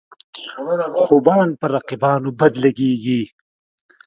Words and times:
خوبان 1.03 1.47
پر 1.59 1.69
رقیبانو 1.75 2.29
بد 2.39 2.53
لګيږي. 2.63 3.21